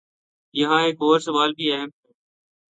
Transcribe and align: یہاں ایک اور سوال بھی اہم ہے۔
یہاں 0.55 0.81
ایک 0.83 0.95
اور 0.99 1.19
سوال 1.19 1.51
بھی 1.53 1.71
اہم 1.71 1.89
ہے۔ 1.97 2.11